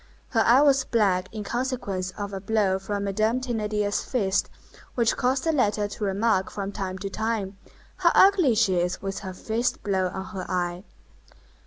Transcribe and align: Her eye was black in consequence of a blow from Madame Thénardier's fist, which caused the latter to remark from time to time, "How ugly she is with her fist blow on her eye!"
Her 0.29 0.39
eye 0.43 0.61
was 0.61 0.83
black 0.83 1.29
in 1.31 1.43
consequence 1.43 2.09
of 2.17 2.33
a 2.33 2.41
blow 2.41 2.79
from 2.79 3.03
Madame 3.03 3.39
Thénardier's 3.39 4.03
fist, 4.03 4.49
which 4.95 5.15
caused 5.15 5.43
the 5.43 5.51
latter 5.51 5.87
to 5.87 6.03
remark 6.03 6.49
from 6.49 6.71
time 6.71 6.97
to 6.97 7.09
time, 7.11 7.59
"How 7.97 8.11
ugly 8.15 8.55
she 8.55 8.77
is 8.79 8.99
with 9.03 9.19
her 9.19 9.33
fist 9.35 9.83
blow 9.83 10.07
on 10.07 10.25
her 10.25 10.49
eye!" 10.49 10.85